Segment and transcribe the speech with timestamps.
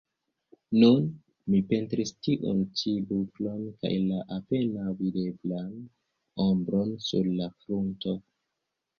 [0.75, 1.03] Nun
[1.53, 5.67] mi pentris tiun ĉi buklon kaj la apenaŭ videblan
[6.45, 8.15] ombron sur la frunto.